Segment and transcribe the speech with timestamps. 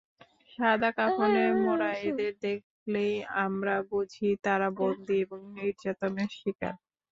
[0.51, 3.13] সাদা কাফনে মোড়া এঁদের দেখেই
[3.43, 6.75] আমরা বুঝি—তাঁরা বন্দী এবং নির্যাতনের শিকার।